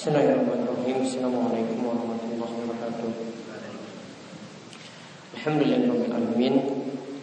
[0.00, 1.04] Bismillahirrahmanirrahim.
[1.04, 3.10] Assalamualaikum warahmatullahi wabarakatuh.
[5.36, 6.54] Alhamdulillahirabbil alamin.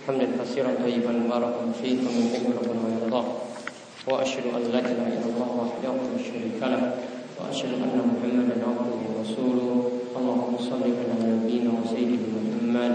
[0.06, 3.22] Hamdan katsiran tayyiban mubarakan fihi wa min rabbana wa yarda.
[4.06, 7.02] Wa asyhadu an la ilaha illallah wahdahu la syarika lah
[7.42, 9.74] wa asyhadu anna Muhammadan abduhu wa rasuluh.
[10.14, 12.94] Allahumma shalli ala nabiyyina wa sayyidina Muhammad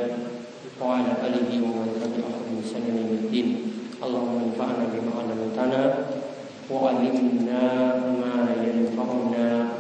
[0.78, 3.50] wa ala alihi wa man tabi'ahum bi ihsan ila yaumil
[3.98, 5.82] Allahumma anfa'na bima 'allamtana
[6.72, 7.64] وعلمنا
[8.16, 9.71] ما ينفعنا وزدنا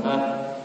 [0.00, 0.56] jamaah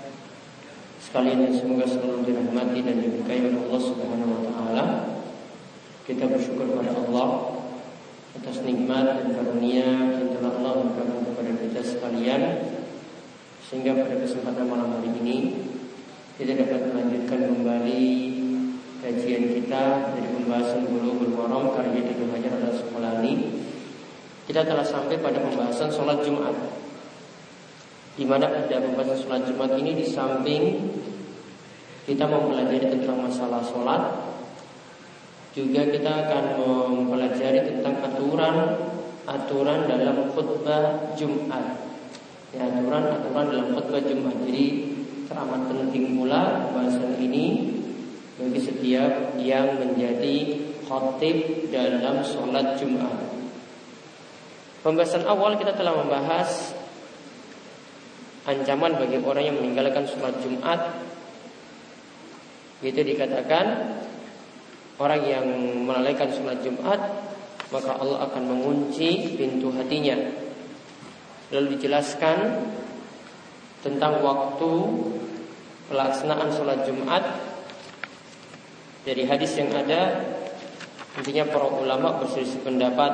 [1.03, 4.85] sekalian semoga selalu dirahmati dan diberkahi oleh Allah Subhanahu wa taala.
[6.07, 7.59] Kita bersyukur kepada Allah
[8.39, 12.41] atas nikmat dan karunia yang telah Allah berikan kepada kita sekalian
[13.59, 15.67] sehingga pada kesempatan malam hari ini
[16.39, 18.03] kita dapat melanjutkan kembali
[19.03, 19.83] kajian kita
[20.15, 23.35] dari pembahasan Bulughul Maram karya Ibnu Hajar al Asqalani.
[24.47, 26.74] Kita telah sampai pada pembahasan sholat Jumat.
[28.15, 30.63] Di mana pada pembahasan sholat Jumat ini di samping
[32.07, 34.01] kita mempelajari tentang masalah sholat,
[35.51, 36.43] juga kita akan
[36.95, 38.55] mempelajari tentang aturan
[39.25, 41.87] aturan dalam khutbah Jumat.
[42.53, 44.35] Ya, aturan aturan dalam khutbah Jumat.
[44.47, 44.65] Jadi
[45.25, 47.73] teramat penting pula pembahasan ini
[48.35, 50.35] bagi setiap yang menjadi
[50.85, 53.15] khotib dalam sholat Jumat.
[54.85, 56.74] Pembahasan awal kita telah membahas
[58.45, 61.01] ancaman bagi orang yang meninggalkan sholat Jumat.
[62.85, 63.65] Itu dikatakan
[65.01, 65.45] orang yang
[65.89, 67.01] melalaikan sholat Jumat
[67.73, 70.15] maka Allah akan mengunci pintu hatinya.
[71.49, 72.37] Lalu dijelaskan
[73.81, 74.71] tentang waktu
[75.89, 77.23] pelaksanaan sholat Jumat
[79.05, 80.33] dari hadis yang ada
[81.15, 83.13] intinya para ulama berselisih pendapat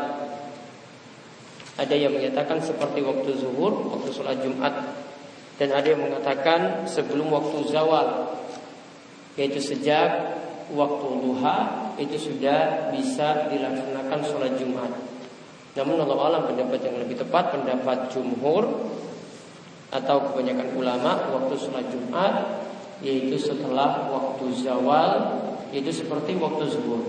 [1.75, 4.73] ada yang menyatakan seperti waktu zuhur, waktu sholat Jumat
[5.59, 8.37] dan ada yang mengatakan sebelum waktu zawal
[9.39, 10.37] yaitu sejak
[10.71, 11.57] waktu duha
[11.99, 14.91] itu sudah bisa dilaksanakan sholat Jumat.
[15.75, 18.91] Namun Allah alam pendapat yang lebih tepat pendapat jumhur
[19.91, 22.63] atau kebanyakan ulama waktu sholat Jumat
[23.03, 27.01] yaitu setelah waktu zawal itu seperti waktu zuhur.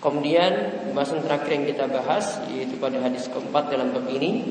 [0.00, 0.52] Kemudian
[0.92, 4.44] pembahasan terakhir yang kita bahas yaitu pada hadis keempat dalam bab ini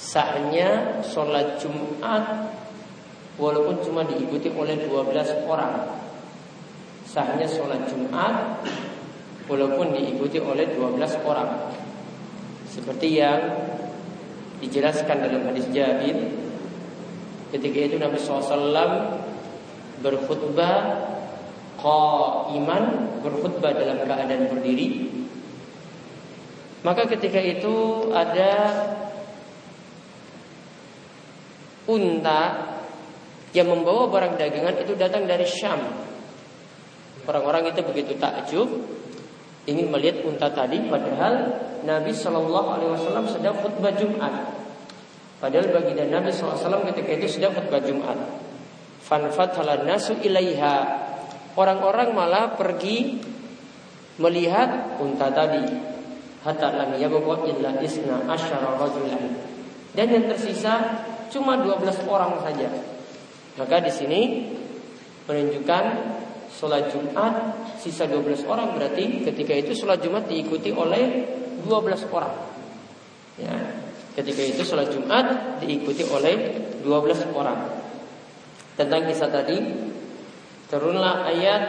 [0.00, 2.56] sahnya sholat Jumat
[3.36, 6.00] walaupun cuma diikuti oleh 12 orang.
[7.04, 8.64] Sahnya sholat Jumat
[9.44, 11.68] walaupun diikuti oleh 12 orang.
[12.64, 13.40] Seperti yang
[14.64, 16.16] dijelaskan dalam hadis Jabir
[17.50, 19.18] ketika itu Nabi SAW
[20.00, 20.76] berkhutbah
[22.54, 22.84] iman
[23.24, 25.08] berkhutbah dalam keadaan berdiri
[26.84, 28.52] maka ketika itu ada
[31.90, 32.70] unta
[33.50, 35.82] yang membawa barang dagangan itu datang dari Syam.
[37.26, 38.70] Orang-orang itu begitu takjub
[39.66, 44.34] ingin melihat unta tadi padahal Nabi Shallallahu alaihi wasallam sedang khutbah Jumat.
[45.40, 48.18] Padahal bagi Nabi SAW ketika itu sedang khutbah Jumat.
[49.00, 49.56] Fanfat
[49.88, 51.08] nasu ilaiha
[51.58, 53.18] Orang-orang malah pergi
[54.20, 55.66] melihat unta tadi.
[56.46, 59.34] Hatta lam yabqa illa isna asyara rajulan.
[59.92, 62.68] Dan yang tersisa cuma 12 orang saja.
[63.56, 64.20] Maka di sini
[65.24, 65.84] menunjukkan
[66.50, 67.34] sholat Jumat
[67.78, 71.24] sisa 12 orang berarti ketika itu sholat Jumat diikuti oleh
[71.64, 72.34] 12 orang.
[73.40, 73.56] Ya,
[74.18, 76.34] ketika itu sholat Jumat diikuti oleh
[76.82, 77.70] 12 orang.
[78.74, 79.58] Tentang kisah tadi
[80.70, 81.62] Turunlah ayat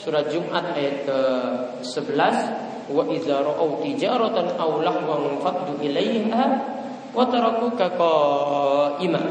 [0.00, 2.36] surat Jumat ayat ke-11
[2.88, 6.44] wa idza ra'aw tijaratan aw lahwan faddu ilaiha
[7.16, 9.22] wa tarakuka qa'ima.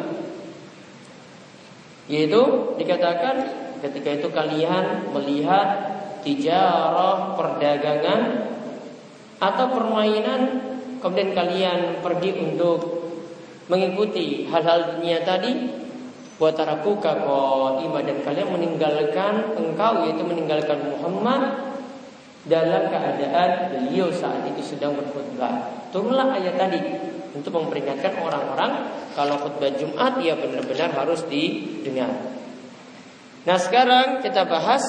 [2.10, 2.42] Yaitu
[2.82, 3.36] dikatakan
[3.86, 5.94] ketika itu kalian melihat
[6.26, 8.22] tijarah perdagangan
[9.38, 10.42] atau permainan
[10.98, 13.06] kemudian kalian pergi untuk
[13.70, 15.86] mengikuti hal-hal dunia tadi
[16.36, 17.24] Watarakuka
[17.80, 21.64] ima dan kalian meninggalkan engkau yaitu meninggalkan Muhammad
[22.44, 25.88] dalam keadaan beliau saat itu sedang berkhutbah.
[25.96, 26.80] Turunlah ayat tadi
[27.36, 32.10] untuk memperingatkan orang-orang kalau khutbah Jumat ya benar-benar harus didengar.
[33.44, 34.82] Nah sekarang kita bahas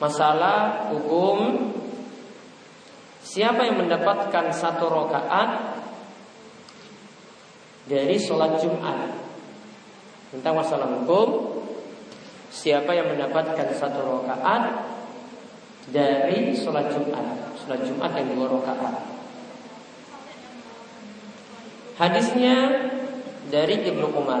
[0.00, 1.70] masalah hukum
[3.20, 5.76] siapa yang mendapatkan satu rakaat
[7.84, 9.12] dari sholat Jumat
[10.32, 11.60] tentang masalah hukum
[12.48, 14.88] siapa yang mendapatkan satu rakaat
[15.92, 19.19] dari sholat Jumat, sholat Jumat yang dua rakaat.
[22.00, 22.88] Hadisnya
[23.52, 24.40] dari Ibnu Umar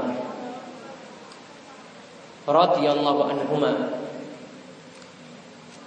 [2.48, 4.00] radhiyallahu anhuma.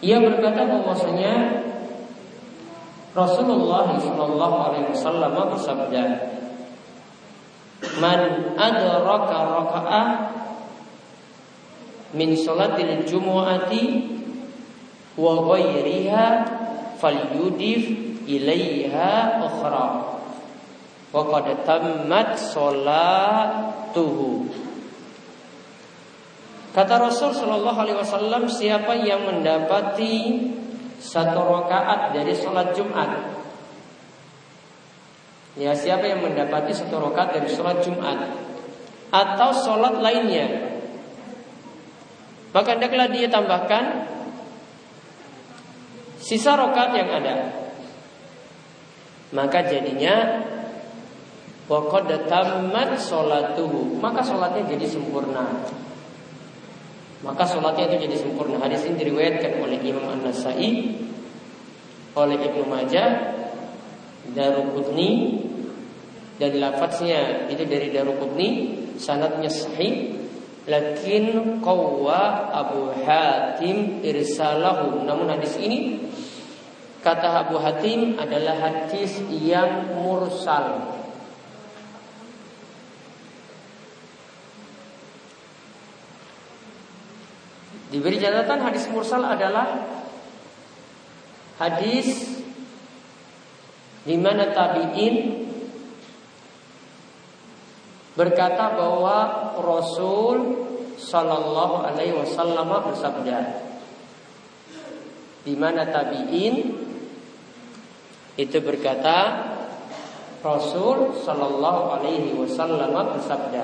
[0.05, 1.65] Ia berkata bahwasanya
[3.17, 6.03] Rasulullah sallallahu alaihi wasallam bersabda,
[7.97, 8.21] "Man
[8.53, 10.07] adraka raka'ah
[12.13, 13.85] min salatil jumu'ati
[15.17, 16.25] wa ghairiha
[17.01, 17.81] falyudif
[18.29, 20.21] ilaiha ukhra."
[21.13, 24.49] Wa qad tammat salatuhu.
[26.73, 30.41] Kata Rasul Shallallahu Alaihi Wasallam, siapa yang mendapati
[30.97, 33.29] satu rakaat dari sholat Jumat,
[35.53, 38.41] ya siapa yang mendapati satu rakaat dari sholat Jumat
[39.13, 40.81] atau sholat lainnya,
[42.57, 44.09] maka hendaklah dia tambahkan
[46.17, 47.35] sisa rakaat yang ada.
[49.29, 50.45] Maka jadinya
[51.63, 55.63] Waqad tamat sholatuhu Maka sholatnya jadi sempurna
[57.23, 58.59] maka sholatnya itu jadi sempurna.
[58.59, 60.91] Hadis ini diriwayatkan oleh Imam An-Nasai,
[62.19, 63.09] oleh Ibnu Majah,
[64.35, 65.39] Daruqutni
[66.35, 68.49] dan lafaznya itu dari Daruqutni,
[68.99, 70.19] sanadnya sahih.
[70.63, 75.03] Lakin qawwa Abu Hatim irsalahu.
[75.03, 75.99] Namun hadis ini
[77.03, 81.02] kata Abu Hatim adalah hadis yang mursal.
[87.93, 89.85] Diberi catatan hadis mursal adalah
[91.61, 92.25] hadis
[94.01, 95.45] di mana tabi'in
[98.17, 99.17] berkata bahwa
[99.61, 100.65] Rasul
[100.97, 103.61] Shallallahu Alaihi Wasallam bersabda,
[105.45, 106.73] di mana tabi'in
[108.41, 109.17] itu berkata
[110.41, 113.63] Rasul Shallallahu Alaihi Wasallam bersabda.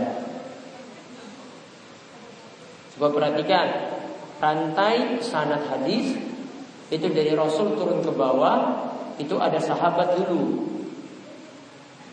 [2.94, 3.99] Coba perhatikan
[4.40, 6.16] rantai sanad hadis
[6.90, 8.90] itu dari Rasul turun ke bawah
[9.20, 10.66] itu ada sahabat dulu.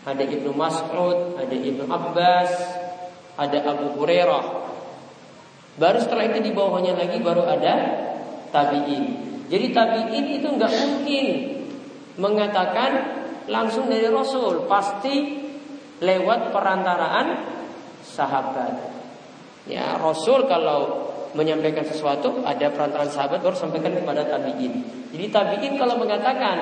[0.07, 2.51] Ada Ibnu Mas'ud, ada Ibnu Abbas,
[3.35, 4.45] ada Abu Hurairah.
[5.75, 7.75] Baru setelah itu di bawahnya lagi baru ada
[8.51, 9.05] tabi'in.
[9.51, 11.25] Jadi tabi'in itu nggak mungkin
[12.17, 12.91] mengatakan
[13.47, 15.43] langsung dari Rasul, pasti
[15.99, 17.27] lewat perantaraan
[18.03, 18.73] sahabat.
[19.67, 24.73] Ya, Rasul kalau menyampaikan sesuatu ada perantaraan sahabat baru sampaikan kepada tabiin.
[25.11, 26.57] Jadi tabiin kalau mengatakan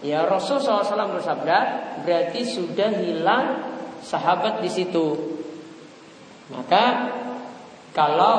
[0.00, 1.58] ya Rasul SAW bersabda
[2.06, 3.46] berarti sudah hilang
[4.00, 5.06] sahabat di situ.
[6.50, 6.84] Maka
[7.90, 8.38] kalau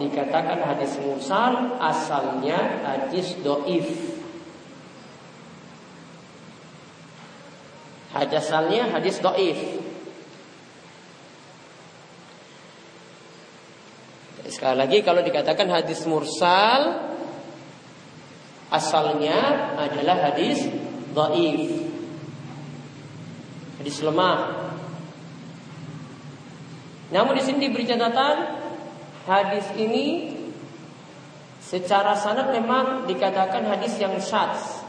[0.00, 3.88] dikatakan hadis mursal asalnya hadis doif.
[8.12, 9.79] Hadis asalnya hadis doif.
[14.50, 17.06] Sekali lagi kalau dikatakan hadis mursal
[18.66, 19.38] asalnya
[19.78, 20.66] adalah hadis
[21.14, 21.70] dhaif.
[23.78, 24.74] Hadis lemah.
[27.14, 28.36] Namun di sini diberi catatan
[29.30, 30.34] hadis ini
[31.62, 34.82] secara sanad memang dikatakan hadis yang syadz.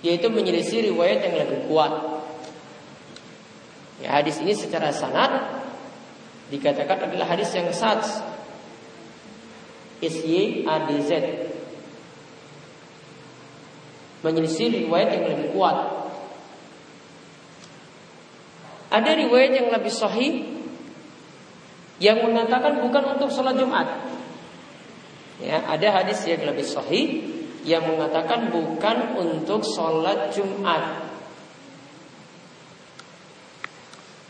[0.00, 1.92] Yaitu menyelisih riwayat yang lebih kuat.
[4.00, 5.64] Ya, hadis ini secara sanad
[6.52, 8.22] dikatakan adalah hadis yang sats
[10.02, 11.10] Z
[14.26, 15.76] menyelisih riwayat yang lebih kuat.
[18.90, 20.56] Ada riwayat yang lebih sahih
[22.02, 23.86] yang mengatakan bukan untuk sholat Jumat.
[25.38, 27.22] Ya, ada hadis yang lebih sahih
[27.66, 31.05] yang mengatakan bukan untuk sholat Jumat.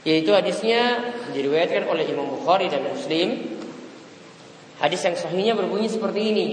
[0.06, 1.02] Yaitu hadisnya
[1.34, 3.58] diriwayatkan oleh Imam Bukhari dan Muslim.
[4.78, 6.46] Hadis yang sahihnya berbunyi seperti ini.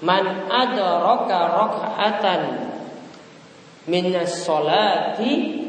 [0.00, 2.42] Man adraka raka'atan
[3.92, 5.60] minas salati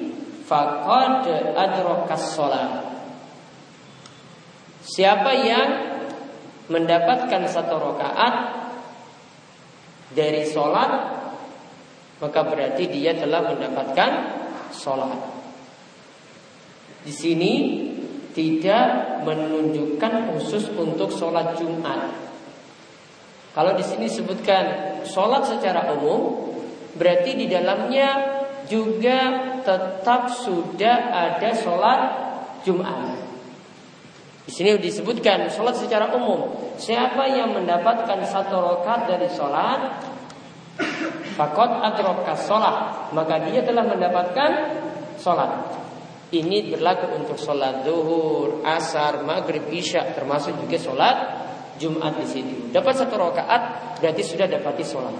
[0.47, 2.87] faqad adraka salat.
[4.87, 5.69] Siapa yang
[6.71, 8.35] mendapatkan satu rakaat
[10.15, 11.19] dari sholat
[12.23, 14.11] maka berarti dia telah mendapatkan
[14.71, 15.40] sholat.
[17.01, 17.53] Di sini
[18.31, 22.13] tidak menunjukkan khusus untuk sholat Jumat.
[23.51, 26.53] Kalau di sini sebutkan sholat secara umum,
[26.95, 28.39] berarti di dalamnya
[28.69, 32.01] juga tetap sudah ada sholat
[32.63, 33.19] Jumat.
[34.47, 36.55] Di sini disebutkan sholat secara umum.
[36.79, 40.11] Siapa yang mendapatkan satu rokat dari sholat,
[41.35, 44.51] Fakot adroka sholat Maka dia telah mendapatkan
[45.19, 45.80] sholat
[46.31, 51.17] Ini berlaku untuk sholat zuhur, asar, maghrib, isya Termasuk juga sholat
[51.75, 52.55] Jumat di situ.
[52.71, 53.61] Dapat satu rakaat
[53.99, 55.15] berarti sudah dapati sholat.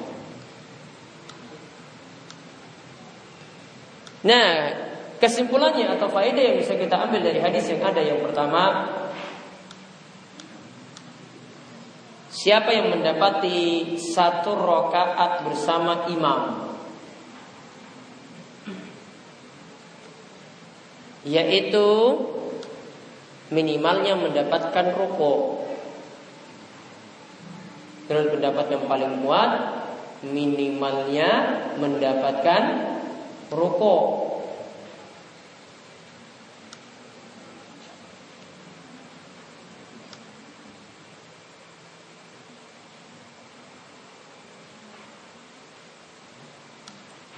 [4.22, 4.48] Nah
[5.18, 8.64] kesimpulannya atau faedah yang bisa kita ambil dari hadis yang ada yang pertama
[12.32, 16.71] Siapa yang mendapati satu rokaat bersama imam
[21.22, 21.88] Yaitu
[23.54, 25.40] minimalnya mendapatkan rokok
[28.10, 29.52] Menurut pendapat yang paling kuat
[30.26, 31.30] Minimalnya
[31.78, 32.62] mendapatkan
[33.54, 34.22] rokok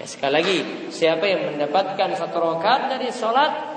[0.04, 0.58] Ya, sekali lagi,
[0.92, 3.73] siapa yang mendapatkan satu rakaat dari sholat,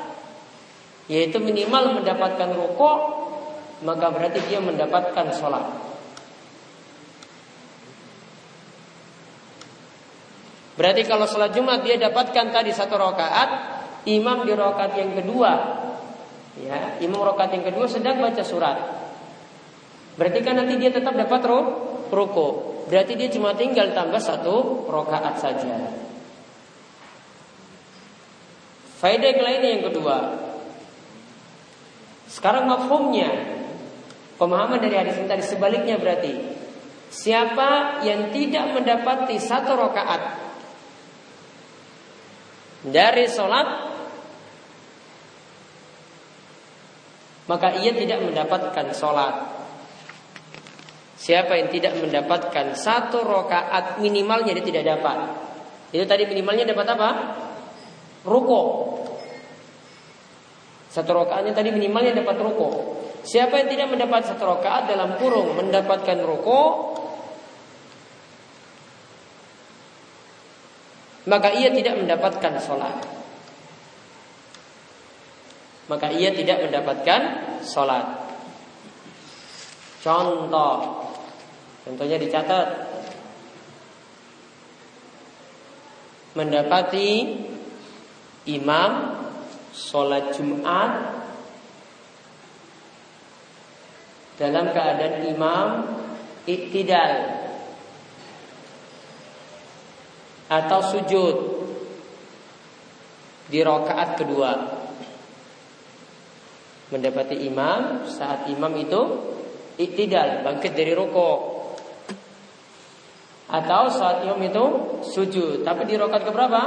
[1.07, 2.99] yaitu minimal mendapatkan rukuk,
[3.87, 5.67] maka berarti dia mendapatkan sholat.
[10.77, 13.51] Berarti kalau sholat Jumat dia dapatkan tadi satu rakaat,
[14.05, 15.53] imam di rakaat yang kedua,
[16.61, 18.77] ya, imam rakaat yang kedua sedang baca surat.
[20.21, 21.41] Berarti kan nanti dia tetap dapat
[22.13, 22.77] ruko.
[22.87, 25.77] Berarti dia cuma tinggal tambah satu rakaat saja.
[28.97, 30.17] Faedah yang lainnya yang kedua.
[32.27, 33.31] Sekarang mafhumnya
[34.37, 36.35] pemahaman dari hadis ini tadi sebaliknya berarti
[37.09, 40.23] siapa yang tidak mendapati satu rakaat
[42.87, 43.97] dari sholat
[47.47, 49.35] maka ia tidak mendapatkan sholat.
[51.17, 55.19] Siapa yang tidak mendapatkan satu rakaat minimalnya dia tidak dapat.
[55.95, 57.11] Itu tadi minimalnya dapat apa?
[58.27, 58.63] ruko.
[60.97, 62.97] Satu rokaatnya tadi minimalnya dapat ruko.
[63.21, 66.97] Siapa yang tidak mendapat satu rokaat dalam kurung mendapatkan ruko,
[71.29, 72.97] maka ia tidak mendapatkan sholat.
[75.93, 77.21] Maka ia tidak mendapatkan
[77.61, 78.33] sholat.
[80.01, 80.77] Contoh,
[81.85, 82.89] contohnya dicatat.
[86.41, 87.37] Mendapati
[88.49, 89.16] imam
[89.77, 90.93] sholat Jumat
[94.41, 95.69] dalam keadaan imam
[96.49, 97.13] iktidal
[100.49, 101.37] atau sujud
[103.53, 104.53] di rokaat kedua.
[106.87, 109.01] Mendapati imam saat imam itu
[109.77, 111.39] iktidal bangkit dari rokok
[113.51, 114.65] atau saat imam itu
[115.03, 115.67] sujud.
[115.67, 116.63] Tapi di rokaat keberapa?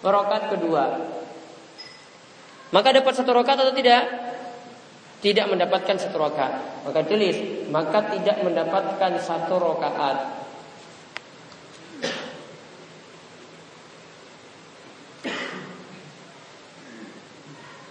[0.00, 0.84] Rokat kedua.
[2.68, 4.02] Maka dapat satu rokat atau tidak?
[5.18, 6.84] Tidak mendapatkan satu rokat.
[6.84, 10.38] Maka tulis, maka tidak mendapatkan satu rokaat.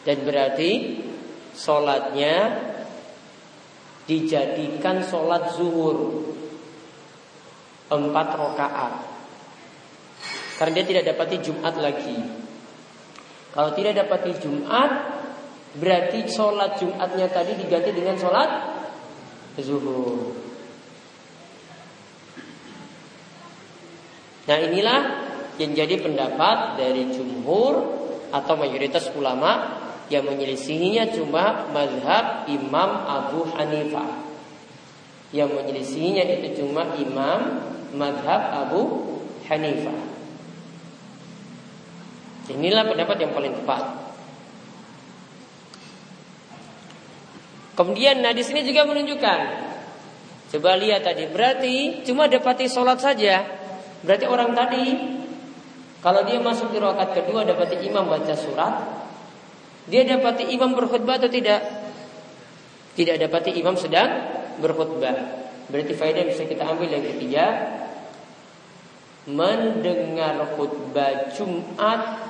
[0.08, 1.04] Dan berarti
[1.52, 2.36] sholatnya
[4.08, 6.32] dijadikan sholat zuhur
[7.92, 8.94] empat rokaat.
[10.56, 12.47] Karena dia tidak dapati Jumat lagi.
[13.58, 15.18] Kalau tidak dapati Jumat,
[15.82, 18.50] berarti sholat Jumatnya tadi diganti dengan sholat
[19.58, 20.38] zuhur.
[24.46, 25.00] Nah inilah
[25.58, 27.76] yang jadi pendapat dari jumhur
[28.30, 34.24] atau mayoritas ulama yang menyelisihinya cuma mazhab Imam Abu Hanifah.
[35.36, 37.60] Yang menyelisihinya itu cuma Imam
[37.98, 38.82] mazhab Abu
[39.52, 40.07] Hanifah.
[42.48, 44.08] Inilah pendapat yang paling tepat.
[47.78, 49.40] Kemudian nah di sini juga menunjukkan
[50.50, 53.46] Coba lihat tadi Berarti cuma dapati sholat saja.
[54.02, 54.86] Berarti orang tadi
[56.02, 58.74] Kalau dia masuk di rakaat kedua Dapati imam baca surat.
[59.88, 61.62] Dia dapati imam berkhutbah atau tidak?
[62.98, 64.10] Tidak dapati imam sedang
[64.58, 65.16] berkhutbah.
[65.70, 67.46] Berarti faedah bisa kita ambil yang ketiga
[69.28, 72.27] Mendengar khutbah Jumat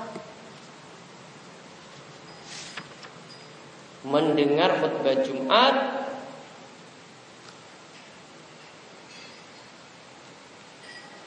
[4.08, 5.76] mendengar khutbah Jumat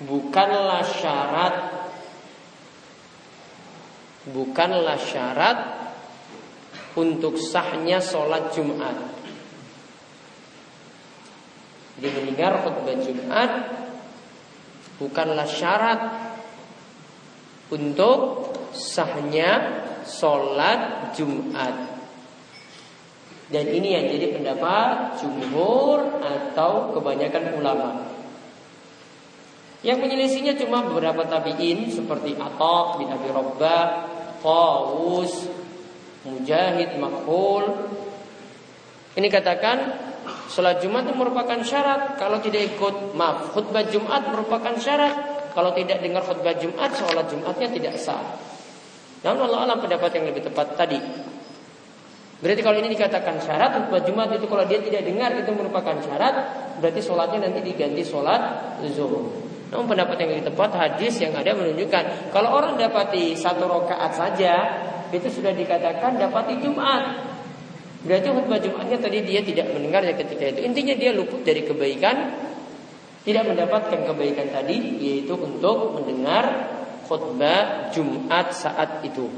[0.01, 1.55] bukanlah syarat
[4.33, 5.59] bukanlah syarat
[6.99, 8.97] untuk sahnya sholat Jumat.
[12.01, 13.51] Jadi mendengar khutbah Jumat
[14.97, 16.01] bukanlah syarat
[17.71, 22.00] untuk sahnya sholat Jumat.
[23.51, 28.07] Dan ini yang jadi pendapat jumhur atau kebanyakan ulama.
[29.83, 33.85] Yang menyelisinya cuma beberapa tabiin seperti Atok bin Abi Rabbah,
[34.39, 35.51] Tawus,
[36.23, 37.65] Mujahid, Makhul.
[39.19, 39.99] Ini katakan
[40.47, 42.23] sholat Jumat itu merupakan syarat.
[42.23, 45.51] Kalau tidak ikut, maaf, khutbah Jumat merupakan syarat.
[45.51, 48.39] Kalau tidak dengar khutbah Jumat, sholat Jumatnya tidak sah.
[49.27, 51.01] Namun Allah alam pendapat yang lebih tepat tadi.
[52.41, 56.35] Berarti kalau ini dikatakan syarat khutbah Jumat itu kalau dia tidak dengar itu merupakan syarat,
[56.81, 58.41] berarti sholatnya nanti diganti sholat
[58.97, 59.29] zuhur.
[59.71, 64.55] Namun pendapat yang lebih tepat hadis yang ada menunjukkan kalau orang dapati satu rakaat saja
[65.13, 67.29] itu sudah dikatakan dapati Jumat.
[68.01, 70.61] Berarti khutbah Jumatnya tadi dia tidak mendengarnya ketika itu.
[70.65, 72.17] Intinya dia luput dari kebaikan,
[73.29, 76.73] tidak mendapatkan kebaikan tadi, yaitu untuk mendengar
[77.05, 79.29] khutbah Jumat saat itu.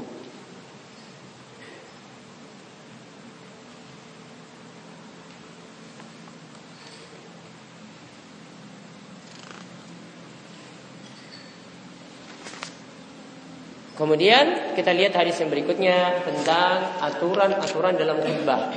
[14.03, 18.75] Kemudian kita lihat hadis yang berikutnya tentang aturan-aturan dalam khutbah.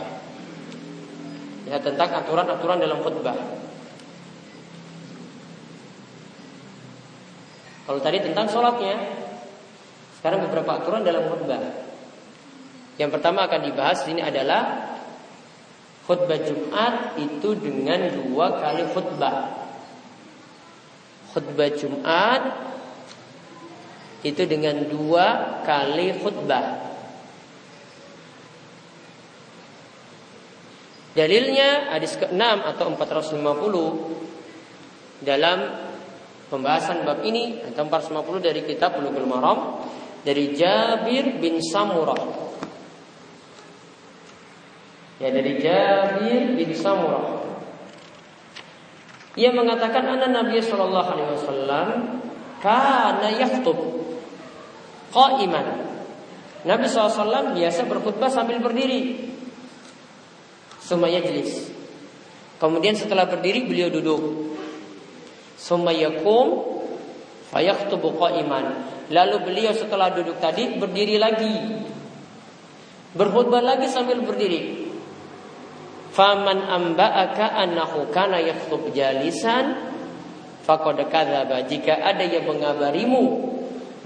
[1.67, 3.35] Ya, tentang aturan-aturan dalam khutbah.
[7.91, 8.95] Kalau tadi tentang sholatnya,
[10.23, 11.75] sekarang beberapa aturan dalam khutbah.
[12.95, 14.95] Yang pertama akan dibahas ini adalah
[16.07, 19.59] khutbah Jumat itu dengan dua kali khutbah.
[21.35, 22.43] Khutbah Jumat
[24.27, 26.83] itu dengan dua kali khutbah.
[31.15, 32.43] Dalilnya hadis ke-6
[32.77, 35.59] atau 450 dalam
[36.53, 39.81] pembahasan bab ini atau 450 dari kitab Bulughul Maram
[40.27, 42.21] dari Jabir bin Samurah.
[45.17, 47.49] Ya dari Jabir bin Samurah.
[49.41, 51.89] Ia mengatakan anak Nabi Shallallahu Alaihi Wasallam
[52.61, 53.96] karena yaktub
[55.15, 55.67] iman.
[56.67, 59.31] Nabi SAW biasa berkhutbah sambil berdiri.
[60.83, 61.71] Semuanya jelis.
[62.59, 64.23] Kemudian setelah berdiri beliau duduk.
[65.61, 66.79] Sumayakum
[67.53, 68.65] fayakhtubu iman.
[69.13, 71.55] Lalu beliau setelah duduk tadi berdiri lagi.
[73.15, 74.91] Berkhutbah lagi sambil berdiri.
[76.11, 79.95] Faman amba'aka annahu kana yakhtub jalisan
[80.65, 80.99] faqad.
[81.69, 83.55] Jika ada yang mengabarimu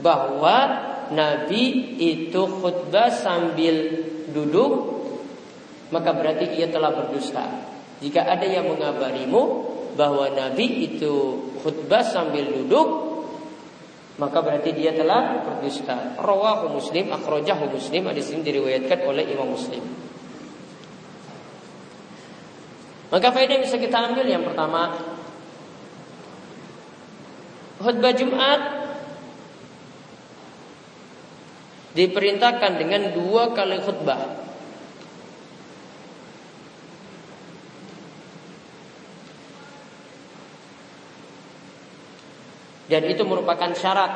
[0.02, 4.72] bahwa Nabi itu khutbah sambil duduk
[5.90, 7.44] maka berarti ia telah berdusta.
[7.98, 9.42] Jika ada yang mengabarimu
[9.98, 13.10] bahwa Nabi itu khutbah sambil duduk
[14.20, 16.20] maka berarti dia telah berdusta.
[16.20, 19.80] Rawahu Muslim, akhrajahu Muslim, hadis ini diriwayatkan oleh Imam Muslim.
[23.10, 24.94] Maka faedah yang bisa kita ambil yang pertama
[27.80, 28.60] khutbah Jumat
[31.94, 34.20] diperintahkan dengan dua kali khutbah.
[42.90, 44.12] Dan itu merupakan syarat.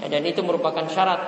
[0.00, 1.20] Ya, dan itu merupakan syarat.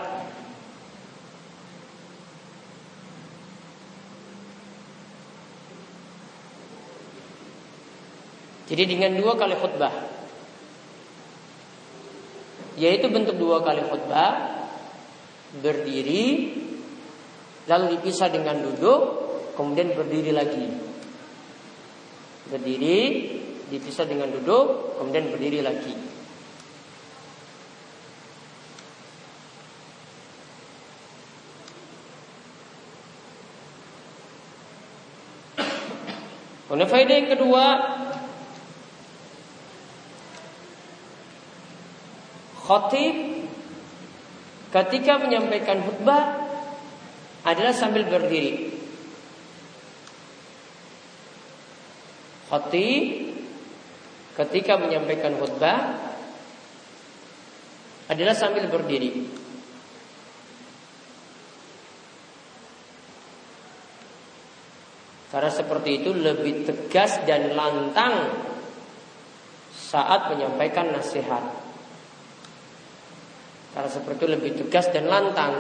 [8.69, 10.18] Jadi dengan dua kali khutbah
[12.79, 14.55] yaitu bentuk dua kali khutbah
[15.59, 16.55] berdiri
[17.67, 19.01] lalu dipisah dengan duduk
[19.59, 20.67] kemudian berdiri lagi.
[22.49, 22.99] Berdiri
[23.69, 25.95] dipisah dengan duduk kemudian berdiri lagi.
[36.69, 37.65] Kemudian faedah yang kedua
[42.69, 43.49] Khotib
[44.69, 46.37] ketika menyampaikan khutbah
[47.49, 48.69] adalah sambil berdiri.
[52.53, 53.05] Khotib
[54.37, 55.97] ketika menyampaikan khutbah
[58.13, 59.25] adalah sambil berdiri.
[65.33, 68.45] Karena seperti itu lebih tegas dan lantang
[69.73, 71.68] saat menyampaikan nasihat.
[73.79, 75.55] Karena seperti itu lebih tegas dan lantang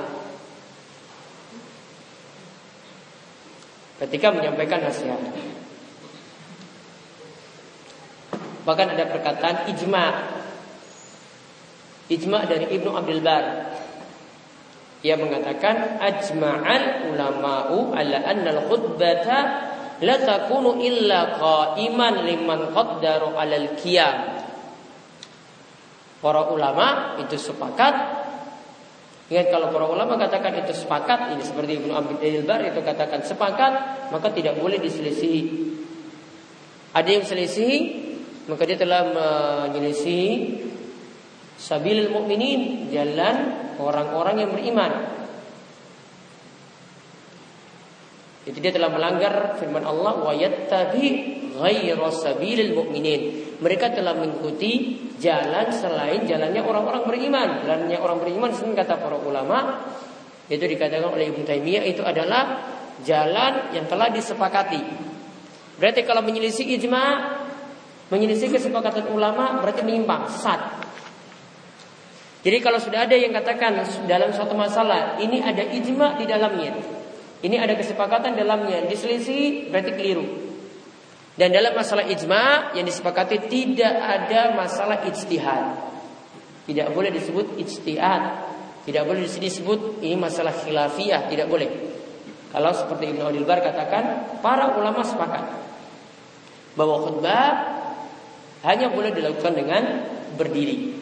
[4.02, 5.22] Ketika menyampaikan nasihat
[8.68, 10.07] Bahkan ada perkataan ijma.
[12.12, 13.44] Ijma dari Ibnu Abdul Bar.
[15.00, 19.38] Ia mengatakan ajma'al ulama'u ala anna al-khutbata
[20.04, 24.38] la takunu illa qa'iman liman qaddaru 'alal qiyam.
[26.18, 28.18] Para ulama itu sepakat
[29.28, 33.72] Ingat kalau para ulama katakan itu sepakat, ini seperti Ibnu Abdul Bar itu katakan sepakat,
[34.09, 35.68] maka tidak boleh diselisihi.
[36.96, 37.78] Ada yang selisihi,
[38.48, 40.64] maka dia telah menyelisihi
[41.61, 43.37] sabil mukminin, jalan
[43.76, 44.92] orang-orang yang beriman.
[48.48, 51.07] Jadi dia telah melanggar firman Allah wa yattabi
[51.52, 53.20] ghayra sabilil mu'minin.
[53.61, 57.48] Mereka telah mengikuti jalan selain jalannya orang-orang beriman.
[57.66, 59.87] Jalannya orang beriman sering kata para ulama
[60.48, 62.64] itu dikatakan oleh Ibnu Taimiyah itu adalah
[63.04, 64.81] jalan yang telah disepakati.
[65.78, 67.04] Berarti kalau menyelisih ijma,
[68.11, 70.59] menyelisih kesepakatan ulama berarti menyimpang, sesat.
[72.42, 76.74] Jadi kalau sudah ada yang katakan dalam suatu masalah ini ada ijma di dalamnya,
[77.44, 80.47] ini ada kesepakatan dalamnya, diselisih berarti keliru.
[81.38, 85.79] Dan dalam masalah ijma yang disepakati tidak ada masalah ijtihad.
[86.66, 88.22] Tidak boleh disebut ijtihad.
[88.83, 91.70] Tidak boleh disebut ini masalah khilafiyah, tidak boleh.
[92.51, 95.44] Kalau seperti Ibnu Abdul Bar katakan, para ulama sepakat
[96.74, 97.51] bahwa khutbah
[98.66, 99.83] hanya boleh dilakukan dengan
[100.35, 100.96] berdiri.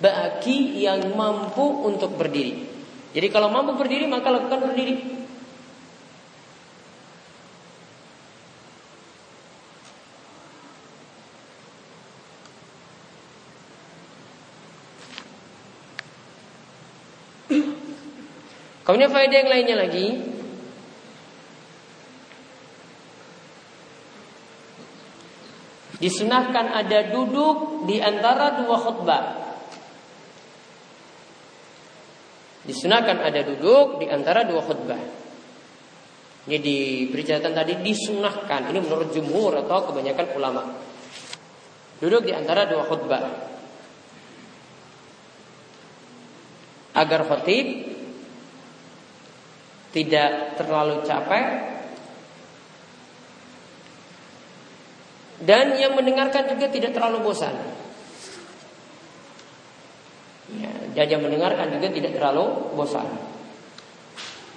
[0.00, 2.64] Bagi yang mampu untuk berdiri.
[3.12, 5.23] Jadi kalau mampu berdiri maka lakukan berdiri.
[18.84, 20.06] Kemudian faedah yang lainnya lagi?
[26.04, 29.24] Disunahkan ada duduk di antara dua khutbah.
[32.68, 35.00] Disunahkan ada duduk di antara dua khutbah.
[36.44, 38.68] Ini diberi catatan tadi disunahkan.
[38.68, 40.62] Ini menurut jumhur atau kebanyakan ulama.
[42.04, 43.24] Duduk di antara dua khutbah.
[47.00, 47.93] Agar khatib
[49.94, 51.46] tidak terlalu capek
[55.46, 57.54] dan yang mendengarkan juga tidak terlalu bosan.
[60.54, 63.06] Ya, dan yang mendengarkan juga tidak terlalu bosan.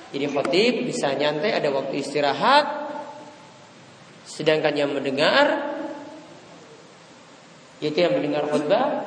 [0.09, 2.65] Jadi khotib bisa nyantai ada waktu istirahat,
[4.25, 5.77] sedangkan yang mendengar
[7.77, 9.05] yaitu yang mendengar khutbah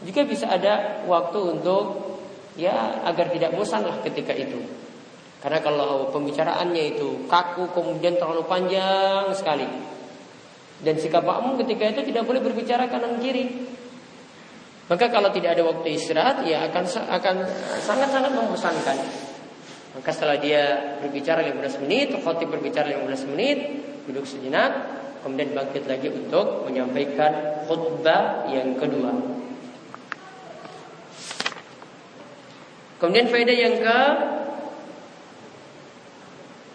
[0.00, 2.16] juga bisa ada waktu untuk
[2.56, 4.85] ya agar tidak bosan lah ketika itu.
[5.46, 9.62] Karena kalau pembicaraannya itu kaku kemudian terlalu panjang sekali.
[10.82, 13.46] Dan sikap makmum ketika itu tidak boleh berbicara kanan kiri.
[14.90, 17.36] Maka kalau tidak ada waktu istirahat ya akan akan
[17.78, 18.98] sangat-sangat membosankan.
[19.94, 23.58] Maka setelah dia berbicara 15 menit, khotib berbicara 15 menit,
[24.02, 24.74] duduk sejenak,
[25.22, 29.14] kemudian bangkit lagi untuk menyampaikan khutbah yang kedua.
[32.98, 33.98] Kemudian faedah yang ke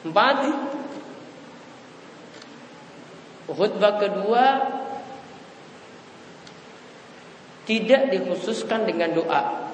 [0.02, 0.38] Empat.
[3.52, 4.46] Khutbah kedua
[7.68, 9.70] Tidak dikhususkan dengan doa.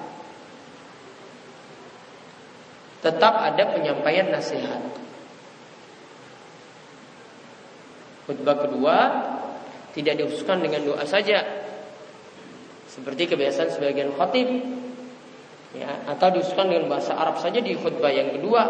[2.99, 4.81] Tetap ada penyampaian nasihat.
[8.27, 8.95] Khutbah kedua
[9.95, 11.45] Tidak dikhususkan dengan doa saja.
[12.91, 14.49] Seperti kebiasaan sebagian khatib
[15.77, 18.63] ya, Atau dikhususkan dengan bahasa Arab saja di khutbah yang kedua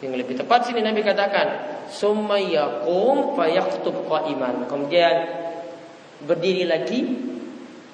[0.00, 1.48] yang lebih tepat sini Nabi katakan,
[1.92, 5.14] "Summa yaqum fayaktub qa'iman." Kemudian
[6.24, 7.00] berdiri lagi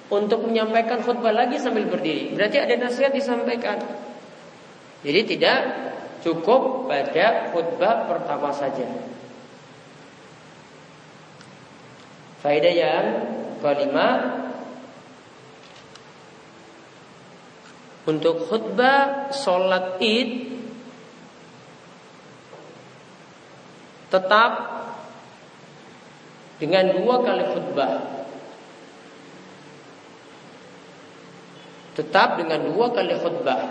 [0.06, 2.30] untuk menyampaikan khutbah lagi sambil berdiri.
[2.34, 3.82] Berarti ada nasihat disampaikan.
[5.02, 5.58] Jadi tidak
[6.22, 8.86] cukup pada khutbah pertama saja.
[12.42, 13.06] Faedah yang
[13.58, 14.08] kelima
[18.06, 20.55] untuk khutbah sholat id
[24.10, 24.50] tetap
[26.56, 27.92] dengan dua kali khutbah.
[31.96, 33.62] Tetap dengan dua kali khutbah.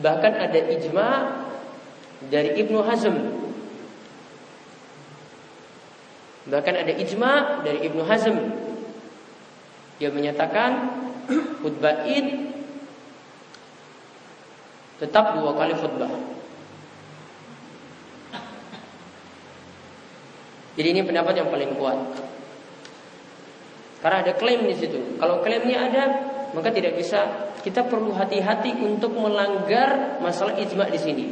[0.00, 1.08] Bahkan ada ijma
[2.30, 3.16] dari Ibnu Hazm.
[6.50, 8.36] Bahkan ada ijma dari Ibnu Hazm.
[10.00, 10.98] Dia menyatakan
[11.60, 12.48] khutbah id
[15.00, 16.39] tetap dua kali khutbah.
[20.80, 21.98] Jadi ini pendapat yang paling kuat.
[24.00, 25.20] Karena ada klaim di situ.
[25.20, 26.04] Kalau klaimnya ada,
[26.56, 27.52] maka tidak bisa.
[27.60, 31.24] Kita perlu hati-hati untuk melanggar masalah ijma di sini.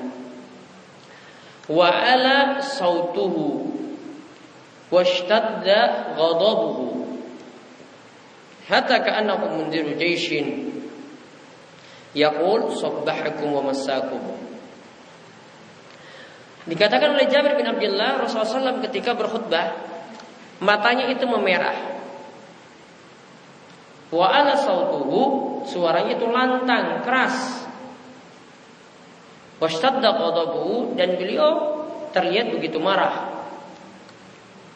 [1.67, 3.72] wa ala sautuhu
[4.93, 7.17] washtadda ghadabuhu
[8.69, 10.69] hatta ka'annahu mundiru jaishin
[12.13, 14.21] yaqul sabbahakum wa massakum
[16.63, 19.75] Dikatakan oleh Jabir bin Abdullah Rasulullah SAW ketika berkhutbah
[20.63, 21.75] matanya itu memerah.
[24.07, 25.21] Wa ala sautuhu
[25.67, 27.67] suaranya itu lantang, keras.
[29.59, 31.83] Washtadda ghadabuhu dan beliau
[32.15, 33.32] terlihat begitu marah.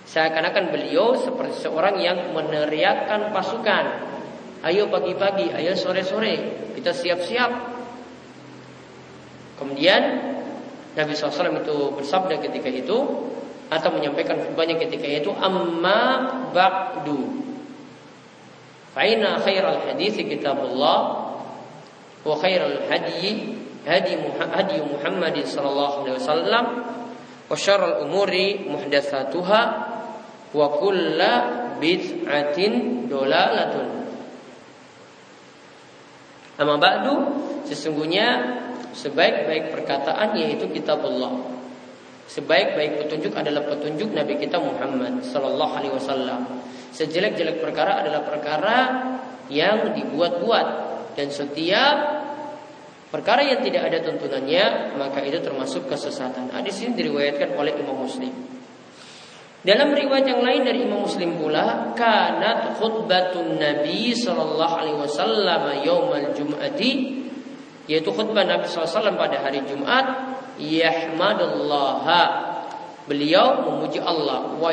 [0.07, 4.07] Seakan-akan beliau seperti seorang yang meneriakkan pasukan.
[4.63, 6.35] Ayo pagi-pagi, ayo sore-sore,
[6.79, 7.51] kita siap-siap.
[9.59, 10.01] Kemudian
[10.95, 12.97] Nabi SAW itu bersabda ketika itu
[13.67, 17.43] atau menyampaikan khutbahnya ketika itu amma ba'du.
[18.95, 20.99] Fa'ina khairal hadis kitabullah
[22.23, 26.65] wa khairal hadi hadi hadi Muhammad sallallahu alaihi wasallam
[27.45, 29.61] wa syarrul umuri muhdatsatuha
[30.55, 31.33] wa kulla
[31.81, 33.88] bid'atin dolalatun.
[36.57, 37.13] Amma ba'du
[37.69, 38.27] sesungguhnya
[38.97, 41.57] sebaik-baik perkataan yaitu kitabullah.
[42.27, 46.65] Sebaik-baik petunjuk adalah petunjuk Nabi kita Muhammad sallallahu alaihi wasallam.
[46.91, 48.77] Sejelek-jelek perkara adalah perkara
[49.53, 50.67] yang dibuat-buat
[51.15, 51.95] dan setiap
[53.13, 56.51] perkara yang tidak ada tuntunannya maka itu termasuk kesesatan.
[56.51, 58.56] Hadis ini diriwayatkan oleh Imam Muslim.
[59.67, 66.32] Dalam riwayat yang lain dari Imam Muslim pula, kanat khutbatun Nabi sallallahu alaihi wasallam yaumal
[66.32, 66.91] jum'ati
[67.88, 70.08] yaitu khutbah Nabi SAW pada hari Jumat
[70.60, 72.08] yahmadullah
[73.08, 74.71] beliau memuji Allah wa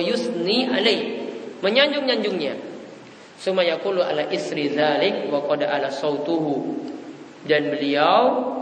[0.00, 1.32] yusni alaih
[1.64, 2.56] menyanjung-nyanjungnya.
[3.36, 6.84] Summa ala isri dzalik wa qad ala sautuhu
[7.44, 8.55] dan beliau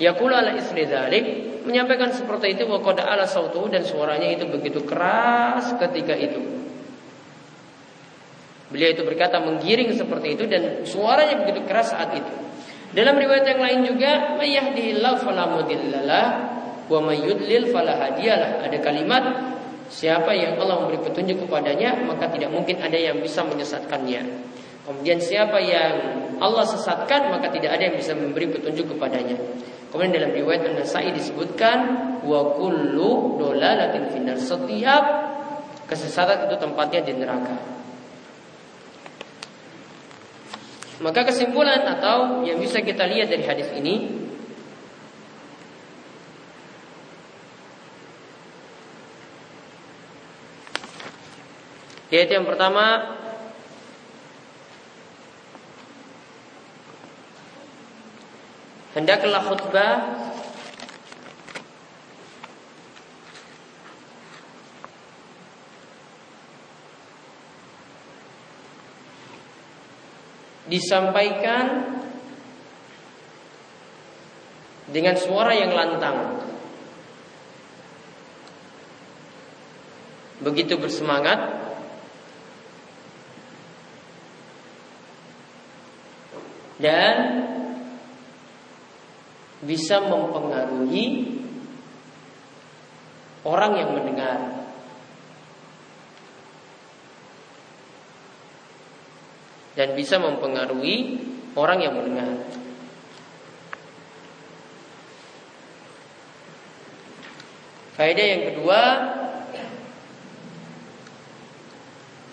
[0.00, 1.24] yaqulu ala isri dzalik
[1.64, 6.40] menyampaikan seperti itu wakoda ala sautu dan suaranya itu begitu keras ketika itu.
[8.72, 12.32] Beliau itu berkata menggiring seperti itu dan suaranya begitu keras saat itu.
[12.92, 16.26] Dalam riwayat yang lain juga mayyahdihillahu fala mudhillalah
[16.88, 18.64] wa mayyudlil fala hadiyalah.
[18.64, 19.24] Ada kalimat
[19.92, 24.24] siapa yang Allah memberi petunjuk kepadanya maka tidak mungkin ada yang bisa menyesatkannya.
[24.88, 25.94] Kemudian siapa yang
[26.40, 29.36] Allah sesatkan maka tidak ada yang bisa memberi petunjuk kepadanya.
[29.92, 31.78] Kemudian dalam riwayat An-Nasai disebutkan
[32.24, 34.40] wa kullu dolalatin finnar.
[34.40, 35.04] Setiap
[35.84, 37.56] kesesatan itu tempatnya di neraka.
[41.04, 44.24] Maka kesimpulan atau yang bisa kita lihat dari hadis ini
[52.08, 53.18] yaitu yang pertama
[58.92, 59.96] Hendaklah khutbah
[70.68, 71.88] disampaikan
[74.92, 76.40] dengan suara yang lantang.
[80.44, 81.38] Begitu bersemangat
[86.82, 87.31] dan
[89.62, 91.38] bisa mempengaruhi
[93.46, 94.38] orang yang mendengar.
[99.72, 101.16] Dan bisa mempengaruhi
[101.56, 102.28] orang yang mendengar.
[107.96, 108.80] Faedah yang kedua,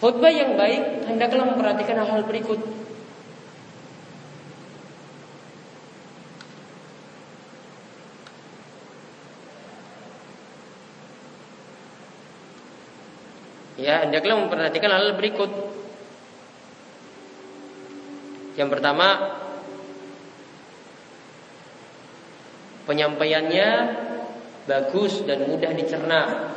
[0.04, 2.79] khutbah yang baik hendaklah memperhatikan hal-hal berikut.
[13.80, 15.48] Ya, hendaklah memperhatikan hal, berikut.
[18.60, 19.08] Yang pertama,
[22.84, 23.70] penyampaiannya
[24.68, 26.52] bagus dan mudah dicerna.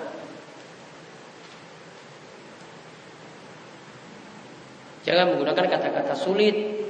[5.06, 6.82] Jangan menggunakan kata-kata sulit.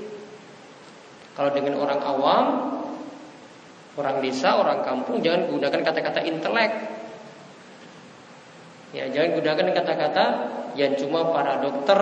[1.33, 2.45] Kalau dengan orang awam,
[4.01, 6.92] orang desa, orang kampung, jangan gunakan kata-kata intelek.
[8.93, 10.25] Ya, jangan gunakan kata-kata
[10.77, 12.01] yang cuma para dokter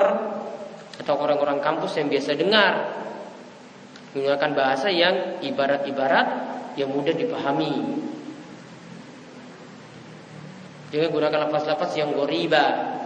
[0.99, 2.75] atau orang-orang kampus yang biasa dengar.
[4.11, 6.29] Menggunakan bahasa yang ibarat-ibarat
[6.75, 8.03] yang mudah dipahami.
[10.91, 12.99] Jangan gunakan lafaz-lafaz yang goriba.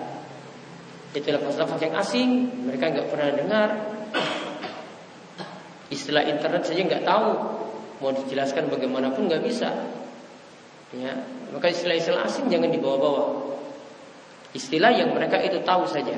[1.12, 2.29] Itu lafaz-lafaz yang asing,
[2.64, 3.68] mereka nggak pernah dengar.
[5.92, 7.29] Istilah internet saja nggak tahu,
[8.01, 9.70] mau dijelaskan bagaimanapun nggak bisa.
[10.97, 11.20] Ya,
[11.53, 13.43] maka istilah-istilah asing jangan dibawa-bawa.
[14.55, 16.14] Istilah yang mereka itu tahu saja.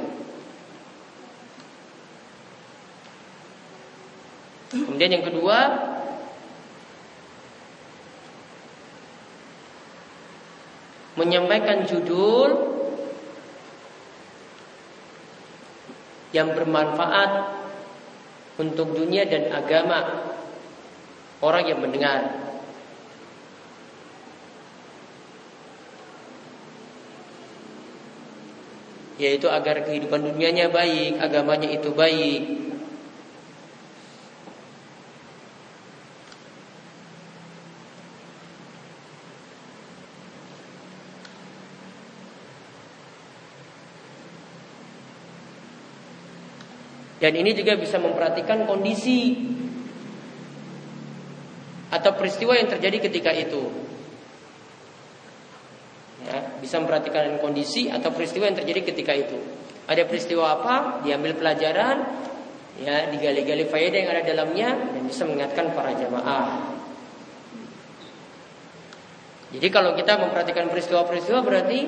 [4.69, 5.59] Kemudian yang kedua,
[11.17, 12.77] menyampaikan judul
[16.37, 17.57] yang bermanfaat
[18.61, 20.29] untuk dunia dan agama
[21.41, 22.46] orang yang mendengar.
[29.17, 32.67] Yaitu agar kehidupan dunianya baik, agamanya itu baik,
[47.17, 49.35] Dan ini juga bisa memperhatikan kondisi
[51.89, 53.73] atau peristiwa yang terjadi ketika itu.
[56.67, 59.39] Bisa memperhatikan kondisi atau peristiwa yang terjadi ketika itu.
[59.87, 61.07] Ada peristiwa apa?
[61.07, 62.03] Diambil pelajaran,
[62.83, 66.75] ya, digali-gali faedah yang ada dalamnya dan bisa mengingatkan para jamaah.
[69.55, 71.81] Jadi kalau kita memperhatikan peristiwa-peristiwa berarti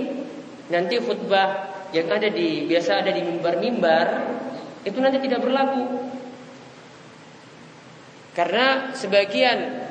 [0.70, 4.06] nanti khutbah yang ada di biasa ada di mimbar-mimbar
[4.86, 6.06] itu nanti tidak berlaku.
[8.38, 9.87] Karena sebagian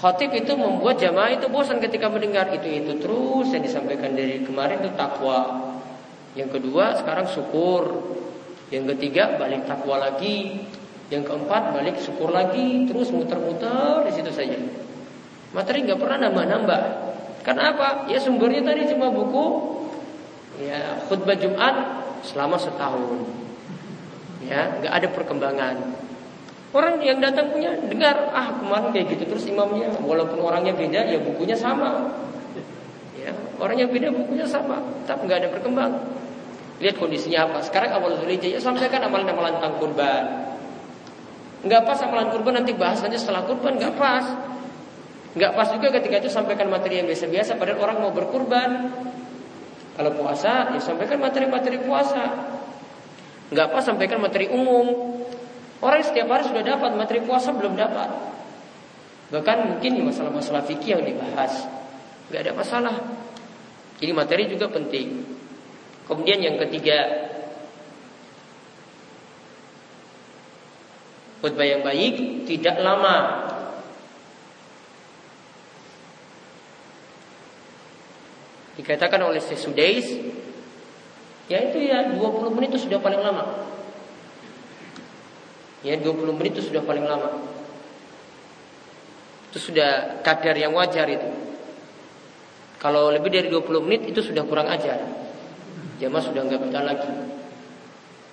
[0.00, 4.80] khotib itu membuat jamaah itu bosan ketika mendengar itu itu terus yang disampaikan dari kemarin
[4.80, 5.70] itu takwa.
[6.32, 8.16] Yang kedua sekarang syukur.
[8.72, 10.64] Yang ketiga balik takwa lagi.
[11.12, 12.88] Yang keempat balik syukur lagi.
[12.88, 14.56] Terus muter-muter di situ saja.
[15.52, 16.82] Materi nggak pernah nambah-nambah.
[17.44, 17.88] Karena apa?
[18.08, 19.80] Ya sumbernya tadi cuma buku
[20.60, 21.74] ya khutbah Jumat
[22.20, 23.24] selama setahun
[24.44, 25.76] ya nggak ada perkembangan
[26.70, 29.24] orang yang datang punya dengar ah kemarin kayak gitu.
[29.34, 32.10] Terus imamnya walaupun orangnya beda ya bukunya sama.
[33.18, 34.78] Ya orangnya beda bukunya sama.
[35.06, 35.92] Tapi nggak ada perkembang
[36.80, 37.58] lihat kondisinya apa.
[37.60, 40.24] Sekarang awal Zulhijjah ya sampaikan amalan-amalan tentang kurban.
[41.60, 44.24] Nggak pas amalan kurban nanti bahas nanti setelah kurban nggak pas.
[45.36, 48.90] Nggak pas juga ketika itu sampaikan materi yang biasa-biasa padahal orang mau berkurban.
[49.94, 52.56] Kalau puasa ya sampaikan materi-materi puasa.
[53.52, 55.20] Nggak apa sampaikan materi umum.
[55.80, 58.08] Orang setiap hari sudah dapat materi puasa belum dapat.
[59.32, 61.64] Bahkan mungkin masalah-masalah fikih yang dibahas.
[62.28, 62.96] Nggak ada masalah.
[63.96, 65.24] Jadi materi juga penting.
[66.04, 67.30] Kemudian yang ketiga,
[71.40, 73.48] khutbah yang baik tidak lama.
[78.76, 80.08] Dikatakan oleh Syekh Sudais
[81.50, 83.42] Ya itu ya 20 menit itu sudah paling lama.
[85.80, 87.40] Ya 20 menit itu sudah paling lama.
[89.50, 91.28] Itu sudah kadar yang wajar itu.
[92.80, 95.00] Kalau lebih dari 20 menit itu sudah kurang ajar.
[96.00, 97.12] Jamaah sudah nggak betah lagi.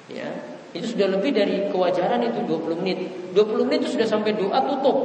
[0.08, 0.32] Ya,
[0.72, 3.00] Itu sudah lebih dari kewajaran itu 20 menit.
[3.36, 4.98] 20 menit itu sudah sampai doa tutup,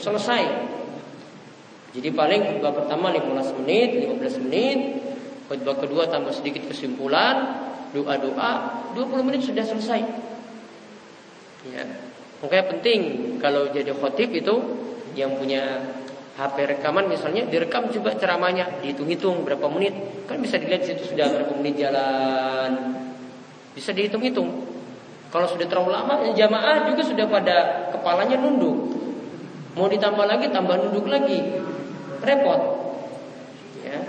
[0.00, 0.44] selesai.
[1.96, 4.78] Jadi paling khutbah pertama 15 menit, 15 menit,
[5.48, 7.56] khutbah kedua tambah sedikit kesimpulan,
[7.96, 8.52] doa-doa,
[8.92, 10.00] 20 menit sudah selesai.
[11.72, 11.84] Ya.
[12.44, 13.00] Makanya penting
[13.40, 14.54] kalau jadi khotib itu
[15.16, 15.80] yang punya
[16.36, 19.96] HP rekaman misalnya direkam coba ceramahnya dihitung-hitung berapa menit.
[20.28, 23.00] Kan bisa dilihat situ sudah berapa menit jalan.
[23.72, 24.68] Bisa dihitung-hitung.
[25.32, 28.76] Kalau sudah terlalu lama jamaah juga sudah pada kepalanya nunduk.
[29.76, 31.40] Mau ditambah lagi tambah nunduk lagi.
[32.20, 32.60] Repot.
[33.80, 34.00] Ya.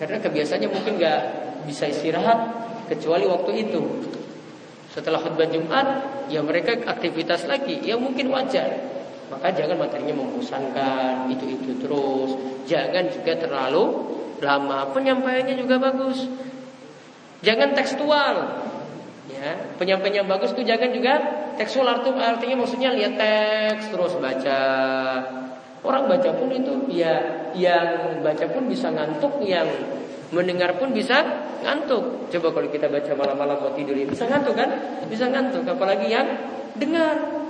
[0.00, 1.20] Karena kebiasaannya mungkin nggak
[1.68, 3.82] bisa istirahat kecuali waktu itu
[4.94, 5.86] setelah khutbah Jumat
[6.30, 8.94] ya mereka aktivitas lagi ya mungkin wajar
[9.34, 12.30] maka jangan materinya membosankan itu-itu terus.
[12.68, 13.84] Jangan juga terlalu
[14.44, 14.92] lama.
[14.92, 16.28] Penyampaiannya juga bagus.
[17.40, 18.62] Jangan tekstual.
[19.24, 21.16] Ya, penyampaian bagus itu jangan juga
[21.56, 24.62] tekstual artinya maksudnya lihat teks terus baca.
[25.80, 29.68] Orang baca pun itu ya yang baca pun bisa ngantuk, yang
[30.34, 31.22] mendengar pun bisa
[31.62, 32.28] ngantuk.
[32.34, 34.70] Coba kalau kita baca malam-malam mau tidur bisa ngantuk kan?
[35.06, 36.26] Bisa ngantuk apalagi yang
[36.74, 37.46] dengar.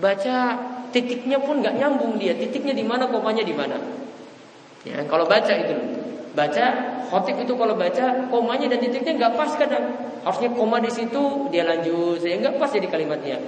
[0.00, 0.36] Baca
[0.94, 2.32] titiknya pun nggak nyambung dia.
[2.38, 3.76] Titiknya di mana, komanya di mana.
[4.86, 5.76] Ya, kalau baca itu
[6.30, 6.66] Baca
[7.10, 9.98] khotib itu kalau baca komanya dan titiknya nggak pas kadang.
[10.22, 13.42] Harusnya koma di situ dia lanjut sehingga pas jadi kalimatnya.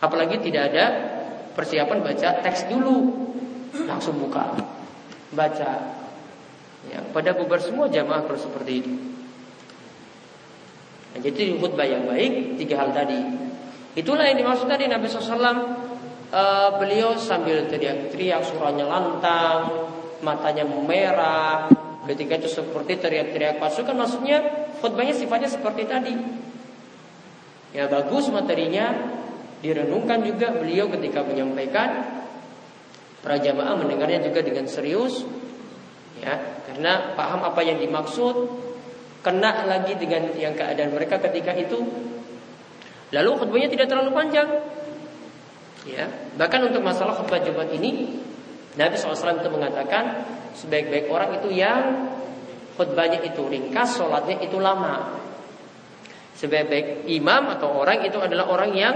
[0.00, 0.84] Apalagi tidak ada
[1.52, 3.28] persiapan baca teks dulu.
[3.84, 4.56] Langsung buka.
[5.36, 6.00] Baca.
[6.90, 8.92] Ya, pada bubar semua jamaah kalau seperti itu.
[11.12, 13.20] Nah, jadi khutbah yang baik tiga hal tadi.
[13.92, 15.52] Itulah yang dimaksud tadi Nabi SAW uh,
[16.32, 19.60] eh, Beliau sambil teriak-teriak Suaranya lantang
[20.24, 21.68] Matanya merah.
[22.08, 24.38] Ketika itu seperti teriak-teriak pasukan Maksudnya
[24.80, 26.14] khutbahnya sifatnya seperti tadi.
[27.76, 29.20] Ya bagus materinya.
[29.62, 32.22] Direnungkan juga beliau ketika menyampaikan
[33.22, 35.22] Para jamaah mendengarnya juga dengan serius.
[36.18, 38.48] Ya, karena paham apa yang dimaksud,
[39.20, 41.84] kena lagi dengan yang keadaan mereka ketika itu
[43.12, 44.48] Lalu khutbahnya tidak terlalu panjang.
[45.84, 46.08] Ya,
[46.40, 48.22] bahkan untuk masalah khutbah Jumat ini
[48.78, 50.24] Nabi SAW itu mengatakan
[50.56, 52.08] sebaik-baik orang itu yang
[52.80, 55.20] khutbahnya itu ringkas, sholatnya itu lama.
[56.40, 58.94] Sebaik-baik imam atau orang itu adalah orang yang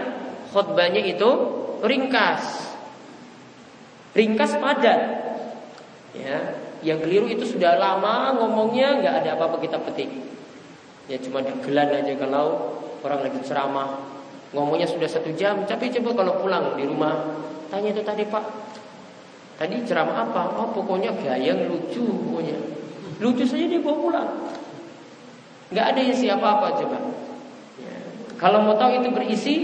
[0.56, 1.30] khutbahnya itu
[1.84, 2.72] ringkas,
[4.16, 5.00] ringkas padat.
[6.16, 10.10] Ya, yang keliru itu sudah lama ngomongnya nggak ada apa-apa kita petik.
[11.06, 14.02] Ya cuma digelan aja kalau orang lagi ceramah.
[14.52, 18.44] Ngomongnya sudah satu jam tapi coba kalau pulang di rumah tanya itu tadi pak
[19.58, 20.42] tadi ceramah apa?
[20.58, 22.58] Oh pokoknya gaya lucu pokoknya.
[23.22, 24.30] Lucu saja dia bawa pulang.
[25.72, 26.98] Nggak ada yang siapa apa coba.
[27.80, 27.96] Ya.
[28.38, 29.54] kalau mau tahu itu berisi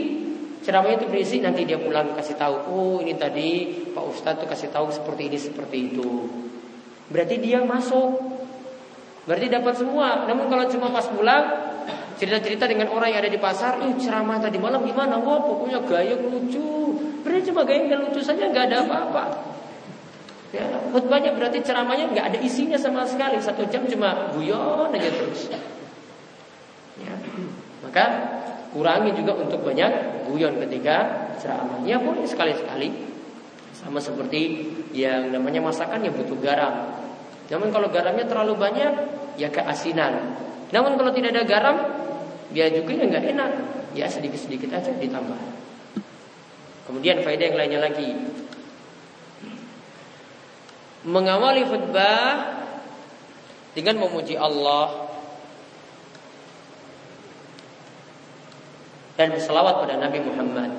[0.63, 3.49] ceramah itu berisi nanti dia pulang kasih tahu oh ini tadi
[3.91, 6.31] pak ustadz tuh kasih tahu seperti ini seperti itu
[7.13, 8.19] berarti dia masuk
[9.29, 11.73] berarti dapat semua namun kalau cuma pas pulang
[12.23, 16.15] cerita-cerita dengan orang yang ada di pasar, "Ih, ceramah tadi malam gimana?" Wah, pokoknya gaya
[16.15, 16.95] lucu.
[17.27, 19.25] Berarti cuma gaya yang lucu saja nggak ada apa-apa.
[20.55, 23.43] Ya, khutbahnya berarti ceramahnya nggak ada isinya sama sekali.
[23.43, 25.51] Satu jam cuma guyon aja terus.
[27.01, 27.15] Ya.
[27.83, 28.05] Maka
[28.71, 33.11] kurangi juga untuk banyak guyon ketika ceramahnya boleh sekali-sekali.
[33.75, 37.02] Sama seperti yang namanya masakan ya butuh garam.
[37.53, 38.93] Namun kalau garamnya terlalu banyak
[39.37, 40.41] ya keasinan.
[40.73, 41.77] Namun kalau tidak ada garam
[42.49, 43.51] biar juga ya nggak enak.
[43.93, 45.37] Ya sedikit sedikit aja ditambah.
[46.89, 48.09] Kemudian faedah yang lainnya lagi.
[51.05, 52.57] Mengawali khutbah
[53.77, 55.13] dengan memuji Allah
[59.21, 60.73] dan berselawat pada Nabi Muhammad.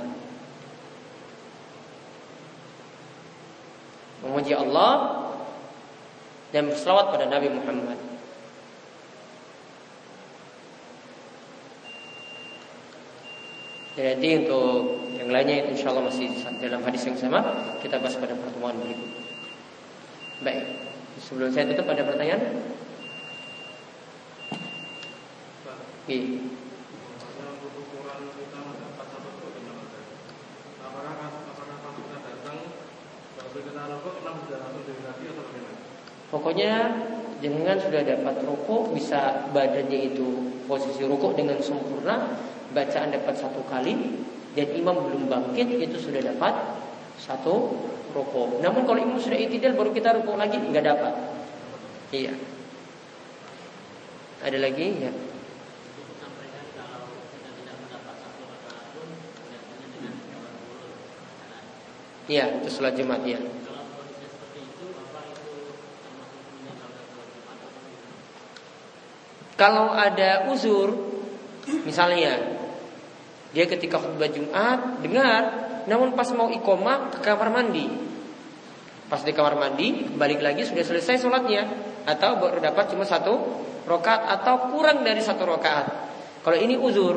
[4.25, 5.12] Memuji Allah
[6.53, 7.97] dan berselawat pada Nabi Muhammad
[13.93, 16.25] Jadi untuk yang lainnya itu insya Allah masih
[16.57, 17.45] dalam hadis yang sama
[17.77, 19.05] kita bahas pada pertemuan berikut.
[20.41, 20.65] Baik,
[21.21, 22.41] sebelum saya tutup ada pertanyaan?
[26.09, 26.41] Iya.
[36.33, 36.89] Pokoknya
[37.45, 42.41] jenengan sudah dapat rukuk bisa badannya itu posisi rukuk dengan sempurna,
[42.73, 44.17] bacaan dapat satu kali
[44.57, 46.57] dan imam belum bangkit itu sudah dapat
[47.21, 47.77] satu
[48.17, 48.65] rukuk.
[48.65, 51.13] Namun kalau imam sudah itidal baru kita rukuk lagi nggak dapat.
[52.09, 52.33] Iya.
[54.41, 55.13] Ada lagi ya.
[62.23, 63.37] Iya, itu sholat Jumat ya.
[69.63, 70.91] Kalau ada uzur,
[71.87, 72.35] misalnya
[73.55, 75.41] dia ketika khutbah Jumat dengar,
[75.87, 77.87] namun pas mau ikomah ke kamar mandi,
[79.07, 81.63] pas di kamar mandi balik lagi sudah selesai sholatnya,
[82.03, 83.39] atau baru dapat cuma satu
[83.87, 85.87] rokaat atau kurang dari satu rokaat.
[86.43, 87.15] Kalau ini uzur,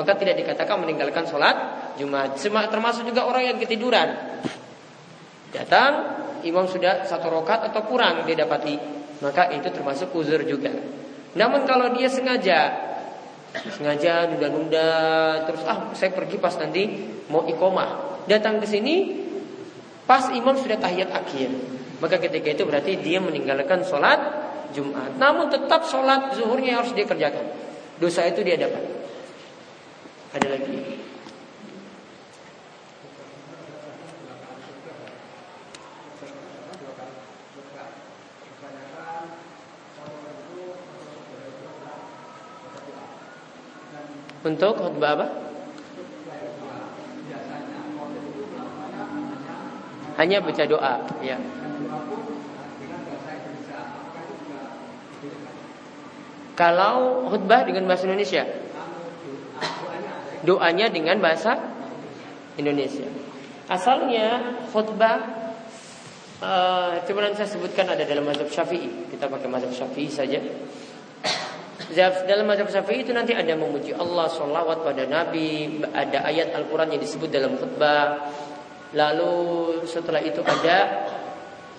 [0.00, 1.56] maka tidak dikatakan meninggalkan sholat
[2.00, 2.40] Jumat.
[2.72, 4.08] Termasuk juga orang yang ketiduran.
[5.52, 5.92] Datang,
[6.40, 8.80] imam sudah satu rokat atau kurang dia dapati,
[9.20, 10.99] maka itu termasuk uzur juga.
[11.34, 12.90] Namun kalau dia sengaja
[13.50, 14.90] sengaja nunda-nunda
[15.42, 16.86] terus ah saya pergi pas nanti
[17.26, 19.26] mau ikomah datang ke sini
[20.06, 21.50] pas imam sudah tahiyat akhir.
[22.00, 24.18] Maka ketika itu berarti dia meninggalkan sholat
[24.70, 25.18] Jumat.
[25.18, 27.46] Namun tetap sholat zuhurnya harus dia kerjakan.
[28.00, 28.80] Dosa itu dia dapat.
[30.30, 30.99] Ada lagi
[44.40, 45.26] Untuk khutbah apa?
[50.16, 51.36] Hanya baca doa, ya.
[56.56, 58.44] Kalau khutbah dengan bahasa Indonesia,
[60.44, 61.56] doanya dengan bahasa
[62.60, 63.08] Indonesia.
[63.68, 65.24] Asalnya khutbah
[66.44, 69.08] uh, cuma saya sebutkan ada dalam mazhab Syafi'i.
[69.08, 70.40] Kita pakai mazhab Syafi'i saja.
[71.90, 77.02] Dalam mazhab Syafi'i itu nanti ada memuji Allah, sholawat pada Nabi, ada ayat Al-Quran yang
[77.02, 78.30] disebut dalam khutbah.
[78.94, 79.34] Lalu
[79.90, 80.76] setelah itu ada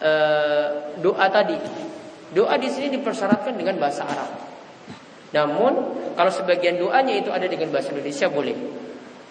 [0.03, 0.67] uh,
[0.99, 1.55] doa tadi.
[2.31, 4.31] Doa di sini dipersyaratkan dengan bahasa Arab.
[5.31, 5.73] Namun
[6.15, 8.55] kalau sebagian doanya itu ada dengan bahasa Indonesia boleh.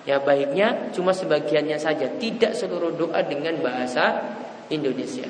[0.09, 4.33] Ya baiknya cuma sebagiannya saja, tidak seluruh doa dengan bahasa
[4.73, 5.29] Indonesia.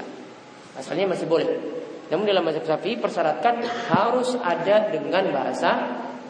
[0.78, 1.79] Asalnya masih boleh.
[2.10, 5.70] Namun dalam mazhab Syafi'i persyaratkan harus ada dengan bahasa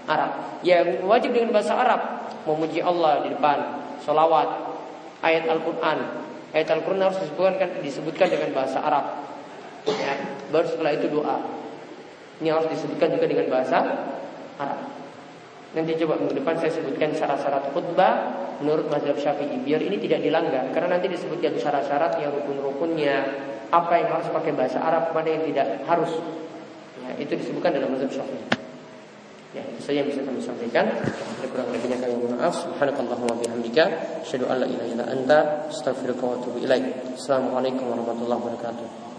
[0.04, 0.60] Arab.
[0.60, 2.00] Yang wajib dengan bahasa Arab
[2.44, 3.58] memuji Allah di depan,
[4.04, 4.48] solawat,
[5.24, 5.98] ayat Al-Quran.
[6.52, 9.24] Ayat Al-Quran harus disebutkan, disebutkan dengan bahasa Arab.
[9.88, 10.20] Ya,
[10.52, 11.40] baru setelah itu doa.
[12.44, 13.80] Ini harus disebutkan juga dengan bahasa
[14.60, 14.80] Arab.
[15.70, 18.12] Nanti coba minggu depan saya sebutkan syarat-syarat khutbah
[18.58, 23.16] menurut mazhab Syafi'i biar ini tidak dilanggar karena nanti disebutkan syarat-syarat yang rukun-rukunnya
[23.70, 26.10] apa yang harus pakai bahasa Arab, mana yang tidak harus.
[27.06, 28.44] Ya, itu disebutkan dalam mazhab Syafi'i.
[29.50, 30.86] Ya, itu saja yang bisa kami sampaikan.
[30.94, 32.54] Ada kurang lebihnya kami mohon maaf.
[32.54, 33.84] Subhanakallahumma bihamdika,
[34.22, 35.38] asyhadu an la ilaha illa anta,
[35.70, 37.18] astaghfiruka wa atubu ilaik.
[37.18, 39.09] Assalamualaikum warahmatullahi wabarakatuh.